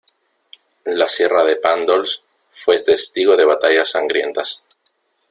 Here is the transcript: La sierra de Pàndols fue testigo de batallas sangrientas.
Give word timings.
La 1.01 1.07
sierra 1.15 1.43
de 1.45 1.57
Pàndols 1.57 2.23
fue 2.53 2.79
testigo 2.79 3.37
de 3.37 3.45
batallas 3.45 3.91
sangrientas. 3.91 4.63